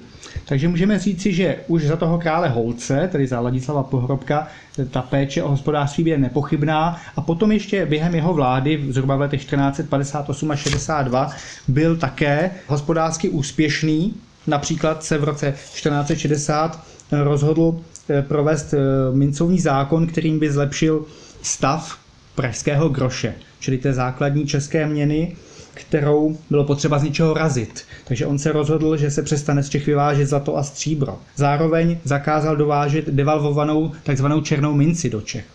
[0.46, 4.48] Takže můžeme říci, že už za toho krále Holce, tedy za Ladislava Pohrobka,
[4.92, 9.42] ta péče o hospodářství je nepochybná a potom ještě během jeho vlády, zhruba v letech
[9.46, 11.32] 1458 a 62,
[11.68, 14.14] byl také hospodářsky úspěšný.
[14.48, 18.78] Například se v roce 1460 rozhodl eh, provést eh,
[19.14, 21.06] mincovní zákon, kterým by zlepšil
[21.42, 21.98] stav
[22.36, 25.36] pražského groše čili té základní české měny,
[25.74, 27.84] kterou bylo potřeba z něčeho razit.
[28.08, 31.20] Takže on se rozhodl, že se přestane z Čech vyvážet zlato a stříbro.
[31.36, 35.46] Zároveň zakázal dovážet devalvovanou takzvanou černou minci do Čech.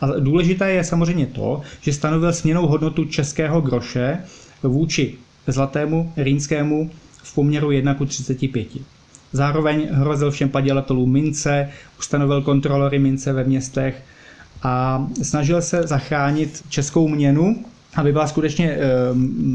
[0.00, 4.18] A důležité je samozřejmě to, že stanovil směnou hodnotu českého groše
[4.62, 5.14] vůči
[5.46, 6.90] zlatému rýnskému
[7.22, 8.68] v poměru 1 k 35.
[9.32, 14.02] Zároveň hrozil všem padělatelům mince, ustanovil kontrolory mince ve městech
[14.62, 17.64] a snažil se zachránit českou měnu,
[17.96, 18.78] aby byla skutečně eh,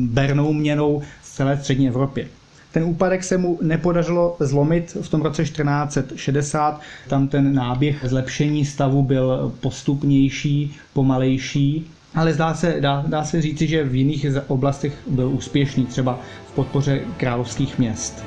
[0.06, 2.28] bernou měnou v celé střední Evropě.
[2.72, 6.82] Ten úpadek se mu nepodařilo zlomit v tom roce 1460.
[7.08, 13.68] Tam ten náběh zlepšení stavu byl postupnější, pomalejší, ale zdá se, dá, dá se říci,
[13.68, 18.24] že v jiných oblastech byl úspěšný, třeba v podpoře královských měst.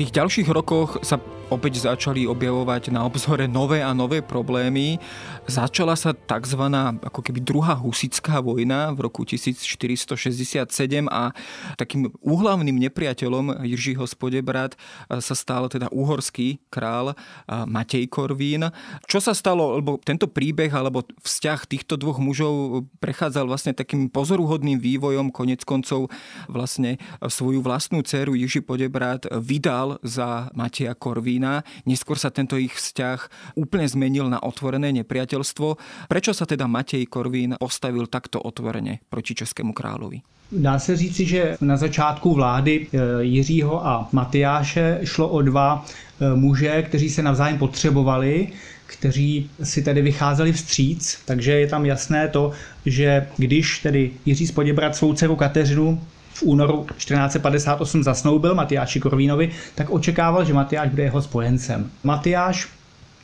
[0.00, 5.02] Tých ďalších rokoch sa opäť začali objavovať na obzore nové a nové problémy.
[5.50, 6.62] Začala sa tzv.
[7.02, 10.62] ako keby druhá husická vojna v roku 1467
[11.10, 11.34] a
[11.74, 14.78] takým úhlavným nepriateľom Jiřího Spodebrat
[15.10, 17.18] sa stal teda uhorský král
[17.50, 18.70] Matej Korvín.
[19.10, 24.78] Čo sa stalo, lebo tento príbeh alebo vzťah týchto dvoch mužov prechádzal vlastne takým pozoruhodným
[24.78, 26.14] vývojom, konec koncov
[26.46, 31.64] vlastne svoju vlastnú dceru Jiří Podebrat vydal za Mateja Korvína Putina.
[31.88, 35.80] Neskôr sa tento ich vzťah úplne zmenil na otvorené nepriateľstvo.
[36.08, 40.20] Prečo sa teda Matej Korvín postavil takto otvorene proti Českému královi?
[40.52, 46.34] Dá se říci, že na začátku vlády eh, Jiřího a Matyáše šlo o dva eh,
[46.34, 48.48] muže, kteří se navzájem potřebovali,
[48.86, 52.52] kteří si tedy vycházeli vstříc, takže je tam jasné to,
[52.86, 56.00] že když tedy Jiří Spoděbrat svou dceru Kateřinu
[56.34, 61.90] v únoru 1458 zasnoubil Matyáši Korvínovi, tak očekával, že Matyáš bude jeho spojencem.
[62.04, 62.68] Matyáš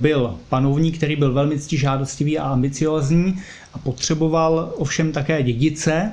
[0.01, 3.43] byl panovník, který byl velmi ctižádostivý a ambiciozní
[3.75, 6.13] a potřeboval ovšem také dědice.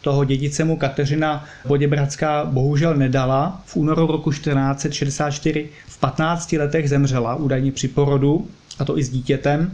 [0.00, 3.62] Toho dědice mu Kateřina Boděbradská bohužel nedala.
[3.66, 9.10] V únoru roku 1464 v 15 letech zemřela, údajně při porodu, a to i s
[9.10, 9.72] dítětem.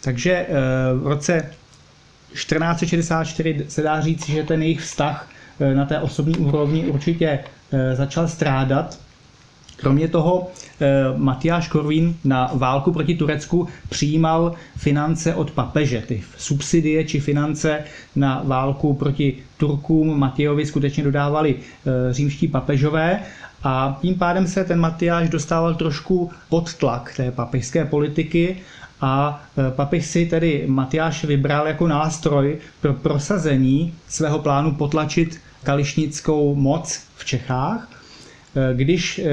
[0.00, 0.54] Takže eh,
[0.94, 1.50] v roce
[2.32, 5.28] 1464 se dá říct, že ten jejich vztah
[5.74, 7.38] na té osobní úrovni určitě
[7.72, 8.98] eh, začal strádat.
[9.76, 10.86] Kromě toho eh,
[11.16, 16.02] Matyáš Korvín na válku proti Turecku přijímal finance od papeže.
[16.08, 17.84] Ty subsidie či finance
[18.16, 21.54] na válku proti Turkům Matějovi skutečně dodávali
[22.10, 23.20] římští papežové
[23.64, 28.56] a tím pádem se ten Matyáš dostával trošku pod tlak té papežské politiky
[29.02, 37.02] a papež si tedy Matyáš vybral jako nástroj pro prosazení svého plánu potlačit kališnickou moc
[37.16, 37.88] v Čechách.
[38.56, 39.24] Eh, když eh,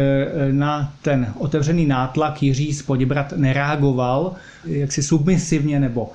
[0.52, 4.34] na ten otevřený nátlak Jiří Spodibrat nereagoval
[4.66, 6.12] jaksi submisivně nebo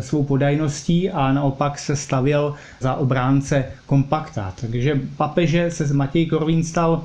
[0.00, 4.54] svou podajností a naopak se stavěl za obránce kompakta.
[4.60, 7.04] Takže papeže se z Matěj Korvín stal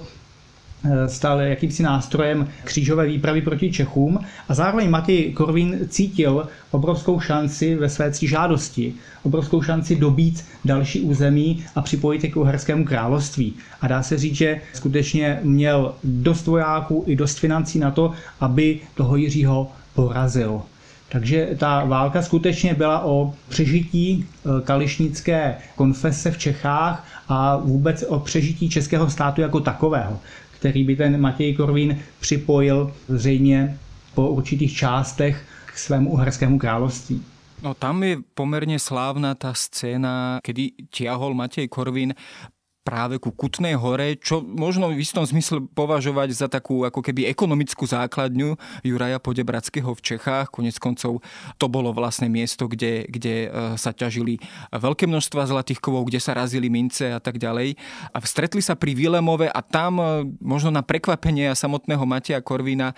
[1.08, 7.90] stal jakýmsi nástrojem křížové výpravy proti Čechům a zároveň Matěj Korvín cítil obrovskou šanci ve
[7.90, 13.54] své žádosti, obrovskou šanci dobít další území a připojit je k Uherskému království.
[13.82, 18.80] A dá se říct, že skutečně měl dost vojáků i dost financí na to, aby
[18.96, 20.62] toho Jiřího porazil.
[21.12, 28.20] Takže ta válka skutečně byla o přežití eh, kališnické konfese v Čechách a vůbec o
[28.20, 30.20] přežití českého státu jako takového
[30.62, 33.78] který by ten Matěj Korvín připojil zřejmě
[34.14, 37.22] po určitých částech k svému uherskému království.
[37.62, 42.14] No tam je pomerne slávna tá scéna, kedy tiahol Matej Korvín
[42.92, 47.88] práve ku Kutnej hore, čo možno v istom zmysle považovať za takú ako keby ekonomickú
[47.88, 50.52] základňu Juraja Podebradského v Čechách.
[50.52, 51.24] Konec koncov
[51.56, 54.44] to bolo vlastne miesto, kde, kde e, sa ťažili
[54.76, 57.80] veľké množstva zlatých kovov, kde sa razili mince a tak ďalej.
[58.12, 62.96] A stretli sa pri Vilemove a tam e, možno na prekvapenie samotného Matia Korvina e,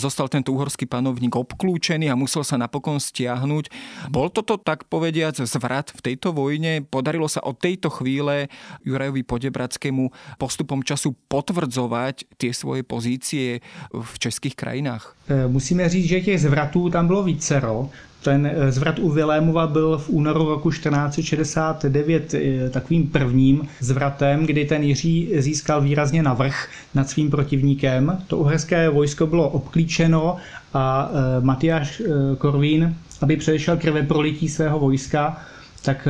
[0.00, 3.68] zostal tento uhorský panovník obklúčený a musel sa napokon stiahnuť.
[4.08, 6.80] Bol toto tak povediac zvrat v tejto vojne?
[6.80, 8.48] Podarilo sa od tejto chvíle
[8.88, 13.58] Jurajovi Podebradskému postupom času potvrdzovať tie svoje pozície
[13.90, 15.18] v českých krajinách?
[15.26, 17.90] E, musíme říct, že těch zvratů tam bylo vícero.
[18.22, 24.64] Ten e, zvrat u Vilémova byl v únoru roku 1469 e, takovým prvním zvratem, kdy
[24.64, 28.18] ten Jiří získal výrazně navrh nad svým protivníkem.
[28.26, 30.36] To uherské vojsko bylo obklíčeno
[30.74, 32.02] a Matyáš
[32.38, 35.36] Korvín, aby předešel krve prolití svého vojska,
[35.82, 36.08] tak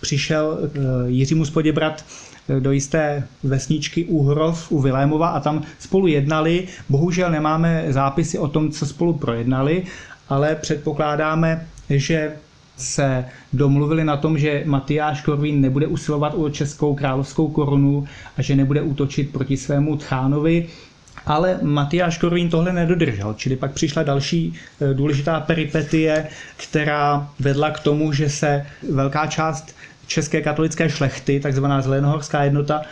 [0.00, 0.58] přišel
[1.06, 2.04] Jiřímu Spoděbrat
[2.60, 6.68] do jisté vesničky Uhrov u Vilémova a tam spolu jednali.
[6.88, 9.82] Bohužel nemáme zápisy o tom, co spolu projednali,
[10.28, 12.32] ale předpokládáme, že
[12.76, 18.04] se domluvili na tom, že Matyáš Korvín nebude usilovat o českou královskou korunu
[18.36, 20.66] a že nebude útočit proti svému tchánovi,
[21.26, 27.80] ale Matyáš Korvín tohle nedodržel, čili pak přišla další eh, důležitá peripetie, která vedla k
[27.80, 32.82] tomu, že se velká část české katolické šlechty, takzvaná Zelenohorská jednota,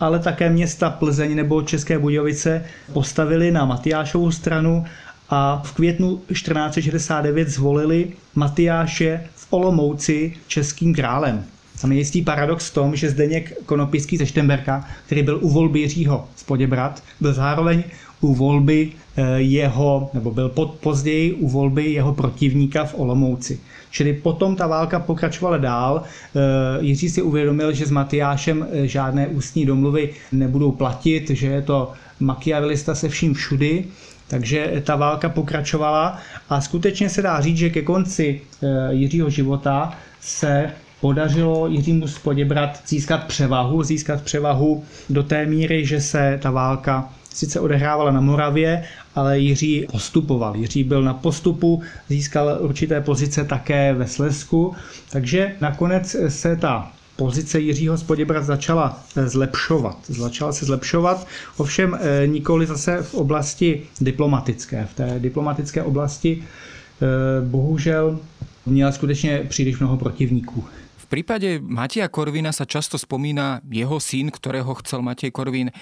[0.00, 4.84] ale také města Plzeň nebo České Budějovice postavili na Matyášovu stranu
[5.28, 11.44] a v květnu 1469 zvolili Matyáše v Olomouci českým králem.
[11.80, 15.80] Tam je jistý paradox v tom, že Zdeněk Konopický ze Štemberka, který byl u volby
[15.80, 17.84] Jiřího z Poděbrat, byl zároveň
[18.20, 18.92] u volby
[19.36, 23.60] jeho, nebo byl pod, později u volby jeho protivníka v Olomouci.
[23.90, 26.02] Čili potom ta válka pokračovala dál.
[26.02, 26.40] Eh,
[26.80, 31.92] Jiří si uvědomil, že s Matyášem eh, žádné ústní domluvy nebudou platit, že je to
[32.20, 33.84] makiavelista se vším všudy,
[34.28, 39.92] takže ta válka pokračovala a skutečně se dá říct, že ke konci eh, Jiřího života
[40.20, 46.50] se podařilo Jiřímu z Poděbrat získat převahu, získat převahu do té míry, že se ta
[46.50, 50.56] válka sice odehrávala na Moravě, ale Jiří postupoval.
[50.56, 54.74] Jiří byl na postupu, získal určité pozice také ve Slesku,
[55.10, 59.96] takže nakonec se ta pozice Jiřího z Poděbrat začala zlepšovat.
[60.08, 61.26] Začala se zlepšovat,
[61.56, 64.86] ovšem eh, nikoli zase v oblasti diplomatické.
[64.90, 67.06] V té diplomatické oblasti eh,
[67.46, 68.18] bohužel
[68.66, 70.64] měla skutečně příliš mnoho protivníků
[71.10, 75.74] prípade Mateja Korvina sa často spomína jeho syn, ktorého chcel Matej Korvin eh,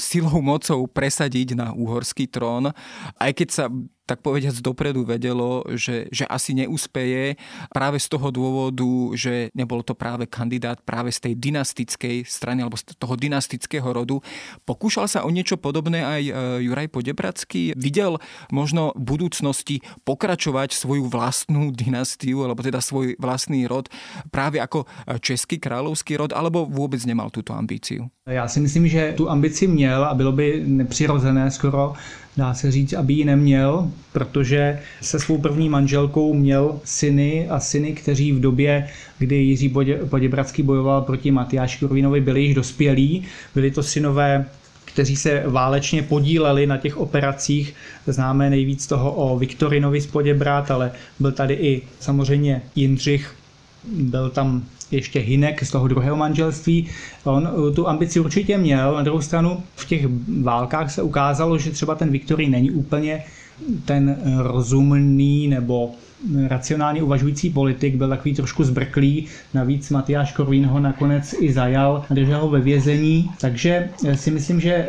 [0.00, 2.72] silou mocou presadiť na úhorský trón.
[3.20, 3.64] Aj keď sa
[4.02, 7.38] tak povediac dopredu vedelo, že, že asi neúspeje
[7.70, 12.74] práve z toho dôvodu, že nebol to práve kandidát práve z tej dynastickej strany alebo
[12.74, 14.18] z toho dynastického rodu.
[14.66, 16.32] Pokúšal sa o niečo podobné aj e,
[16.66, 17.78] Juraj Podebradský?
[17.78, 18.18] Videl
[18.50, 23.86] možno v budúcnosti pokračovať svoju vlastnú dynastiu alebo teda svoj vlastný rod
[24.34, 24.84] práve ako
[25.22, 28.10] český kráľovský rod alebo vôbec nemal túto ambíciu?
[28.30, 31.92] Já si myslím, že tu ambici měl a bylo by nepřirozené skoro,
[32.36, 37.92] dá se říct, aby ji neměl, protože se svou první manželkou měl syny a syny,
[37.92, 39.74] kteří v době, kdy Jiří
[40.10, 43.24] Poděbradský bojoval proti Matyáši Korvinovi, byli již dospělí.
[43.54, 44.44] Byli to synové
[44.84, 47.74] kteří se válečně podíleli na těch operacích.
[48.06, 53.34] Známe nejvíc toho o Viktorinovi z Poděbrat, ale byl tady i samozřejmě Jindřich,
[53.84, 56.86] byl tam ještě Hinek z toho druhého manželství.
[57.24, 60.06] On eh, tu ambici určitě měl, na druhou stranu v těch
[60.42, 63.24] válkách se ukázalo, že třeba ten Viktory není úplně
[63.84, 65.90] ten eh, rozumný nebo
[66.48, 72.40] racionálně uvažující politik, byl takový trošku zbrklý, navíc Matyáš Korvín ho nakonec i zajal, držel
[72.40, 74.88] ho ve vězení, takže eh, si myslím, že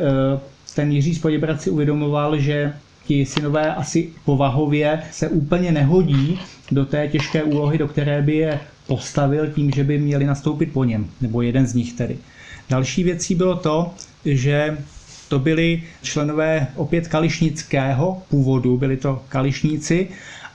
[0.75, 2.73] ten Jiří Spoděbrat si uvědomoval, že
[3.07, 6.39] ti synové asi povahově se úplně nehodí
[6.71, 10.83] do té těžké úlohy, do které by je postavil tím, že by měli nastoupit po
[10.83, 12.17] něm, nebo jeden z nich tedy.
[12.69, 13.93] Další věcí bylo to,
[14.25, 14.77] že
[15.29, 20.07] to byli členové opět kališnického původu, byli to kališníci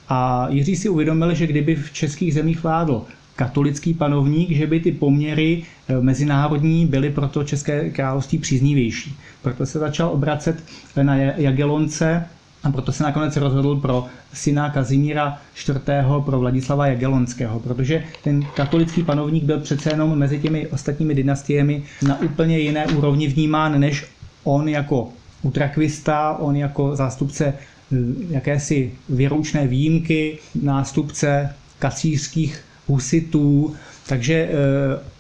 [0.09, 3.05] a Jiří si uvědomil, že kdyby v českých zemích vládl
[3.37, 9.17] katolický panovník, že by ty poměry eh, mezinárodní byly pro to České království příznivější.
[9.43, 10.65] Proto se začal obracet
[11.03, 12.27] na Jagelonce
[12.63, 15.39] a proto se nakonec rozhodl pro syna Kazimíra
[15.69, 15.81] IV.
[16.25, 22.21] pro Vladislava Jagelonského, protože ten katolický panovník byl přece jenom mezi těmi ostatními dynastiemi na
[22.21, 24.07] úplně jiné úrovni vnímán, než
[24.45, 25.09] on jako
[25.43, 27.97] utrakvista, on jako zástupce eh,
[28.29, 33.75] jakési věroučné výjimky, nástupce kacířských husitů,
[34.09, 34.49] takže e,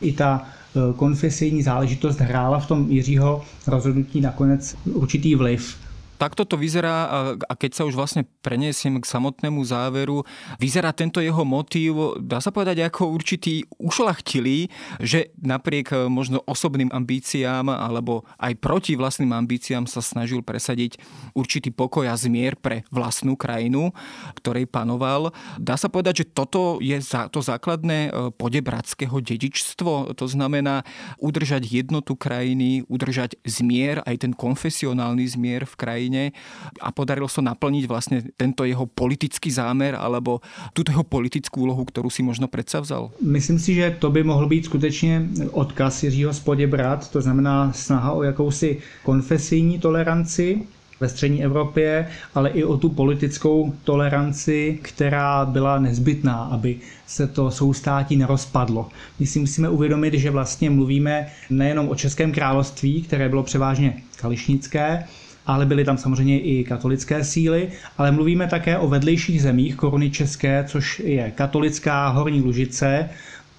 [0.00, 5.76] i ta e, konfesijní záležitost hrála v tom Jiřího rozhodnutí nakonec určitý vliv
[6.18, 7.08] takto to vyzerá
[7.38, 10.26] a keď sa už vlastne preniesiem k samotnému záveru,
[10.58, 14.66] vyzerá tento jeho motív, dá sa povedať, ako určitý ušlachtilý,
[14.98, 20.98] že napriek e, možno osobným ambíciám alebo aj proti vlastným ambíciám sa snažil presadiť
[21.38, 23.94] určitý pokoj a zmier pre vlastnú krajinu,
[24.42, 25.30] ktorej panoval.
[25.56, 26.98] Dá sa povedať, že toto je
[27.30, 30.82] to základné e, podebratského dedičstvo, to znamená
[31.22, 36.32] udržať jednotu krajiny, udržať zmier, aj ten konfesionálny zmier v krajine krajine
[36.80, 40.40] a podarilo sa naplniť vlastne tento jeho politický zámer alebo
[40.72, 43.12] túto jeho politickú úlohu, ktorú si možno predsavzal?
[43.20, 48.22] Myslím si, že to by mohl být skutečně odkaz Jiřího Spoděbrat, to znamená snaha o
[48.22, 50.62] jakousi konfesijní toleranci,
[51.00, 57.50] ve střední Evropě, ale i o tu politickou toleranci, která byla nezbytná, aby se to
[57.50, 58.88] soustátí nerozpadlo.
[59.20, 65.04] My si musíme uvědomit, že vlastně mluvíme nejenom o Českém království, které bylo převážně kališnické,
[65.48, 67.68] ale byly tam samozřejmě i katolické síly,
[67.98, 73.08] ale mluvíme také o vedlejších zemích koruny české, což je katolická Horní Lužice,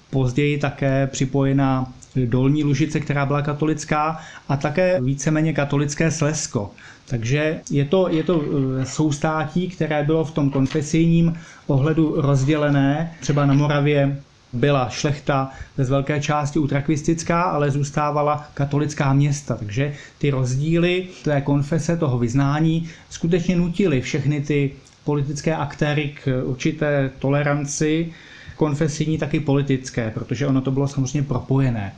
[0.10, 1.94] později také připojená
[2.26, 4.20] Dolní Lužice, která byla katolická,
[4.50, 6.72] a také víceméně katolické Slesko.
[7.08, 11.34] Takže je to, je to eh, soustátí, které bylo v tom konfesijním
[11.68, 13.14] ohledu rozdělené.
[13.20, 14.18] Třeba na Moravě
[14.54, 19.56] byla šlechta z velké části utrakvistická, ale zůstávala katolická města.
[19.56, 24.72] Takže ty rozdíly té konfese, toho vyznání, skutečně nutily všechny ty
[25.04, 28.12] politické aktéry k určité toleranci,
[28.56, 31.94] konfesijní, taky politické, protože ono to bylo samozřejmě propojené.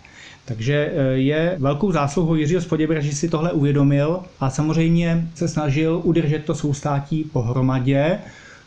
[0.46, 6.02] Takže eh, je velkou zásluhou Jiřího Spoděbra, že si tohle uvědomil a samozřejmě se snažil
[6.04, 8.20] udržet to soustátí pohromadě,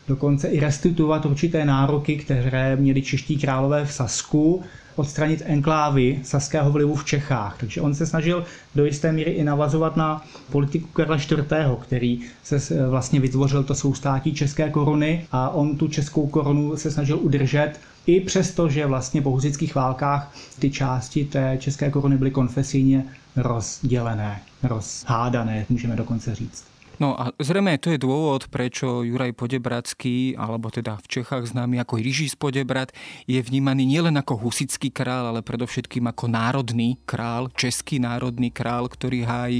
[0.07, 4.63] dokonce i restituovat určité nároky, které měli čeští králové v Sasku.
[4.95, 7.57] odstranit enklávy saského vlivu v Čechách.
[7.59, 8.45] Takže on se snažil
[8.75, 14.33] do jisté míry i navazovat na politiku Karla IV., který se vlastně vytvořil to soustátí
[14.33, 19.31] české koruny a on tu českou korunu se snažil udržet i přesto, že vlastně po
[19.31, 26.74] husických válkách ty části té české koruny byly konfesijně rozdělené, rozhádané, můžeme dokonce říct.
[26.95, 31.99] No a zrejme to je dôvod, prečo Juraj Podebradský, alebo teda v Čechách známy ako
[31.99, 32.95] Ryžis Podebrat,
[33.27, 39.27] je vnímaný nielen ako husický král, ale predovšetkým ako národný král, český národný král, ktorý
[39.27, 39.59] hájí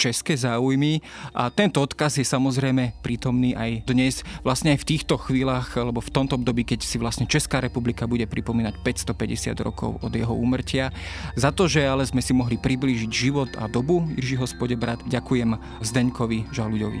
[0.00, 1.04] české záujmy.
[1.36, 6.08] A tento odkaz je samozrejme prítomný aj dnes, vlastne aj v týchto chvíľach, alebo v
[6.08, 10.88] tomto období, keď si vlastne Česká republika bude pripomínať 550 rokov od jeho úmrtia.
[11.36, 16.48] Za to, že ale sme si mohli priblížiť život a dobu Jiřího Spodebrat, ďakujem Zdeňkovi,
[16.70, 17.00] ľuďovi.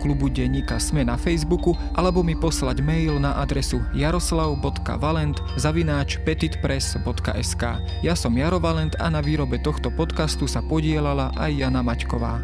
[0.00, 7.62] klubu denníka Sme na Facebooku alebo mi poslať mail na adresu jaroslav.valent zavináč petitpress.sk.
[8.00, 12.40] Ja som Jaro Valent a na výrobe tohto podcastu sa podielala aj Jana Maťková.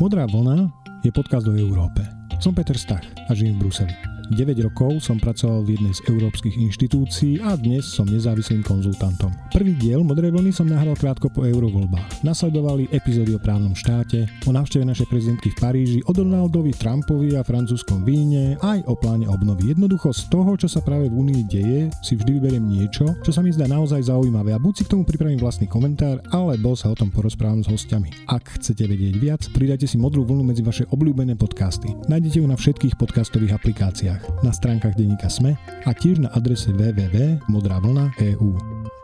[0.00, 0.72] Modrá vlna
[1.04, 2.00] je podcast o Európe.
[2.40, 4.19] Som Peter Stach a žijem v Bruseli.
[4.30, 9.34] 9 rokov som pracoval v jednej z európskych inštitúcií a dnes som nezávislým konzultantom.
[9.50, 12.22] Prvý diel Modrej vlny som nahral krátko po eurovoľbách.
[12.22, 17.42] Nasledovali epizódy o právnom štáte, o návšteve našej prezidentky v Paríži, o Donaldovi, Trumpovi a
[17.42, 19.74] francúzskom víne, aj o pláne obnovy.
[19.74, 23.42] Jednoducho z toho, čo sa práve v Únii deje, si vždy vyberiem niečo, čo sa
[23.42, 26.94] mi zdá naozaj zaujímavé a buď si k tomu pripravím vlastný komentár, alebo sa o
[26.94, 28.30] tom porozprávam s hostiami.
[28.30, 31.90] Ak chcete vedieť viac, pridajte si modrú vlnu medzi vaše obľúbené podcasty.
[32.06, 35.56] Nájdete ju na všetkých podcastových aplikáciách, na stránkach denníka SME
[35.86, 38.99] a tiež na adrese www.modravlna.eu.